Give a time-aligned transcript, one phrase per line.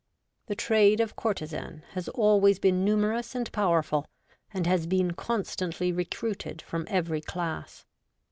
[0.47, 4.07] The trade of courtesan has always been numerous and powerful,
[4.51, 7.85] and has been constantly recruited from every class.